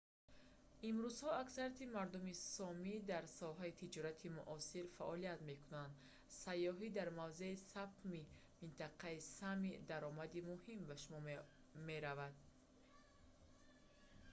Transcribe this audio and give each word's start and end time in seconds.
имрӯзҳо 0.89 1.29
аксарияти 1.41 1.85
мардуми 1.95 2.33
сомӣ 2.53 2.95
дар 3.11 3.23
соҳаи 3.39 3.77
тиҷорати 3.81 4.27
муосир 4.39 4.85
фаъолият 4.95 5.39
мекунанд 5.49 5.93
сайёҳӣ 6.41 6.87
дар 6.97 7.09
мавзеи 7.19 7.55
сапмии 7.71 8.31
минтақаи 8.61 9.17
сами 9.37 9.71
даромади 9.89 10.41
муҳим 10.51 10.79
ба 10.89 10.95
шумор 11.03 11.23
меравад 11.89 12.35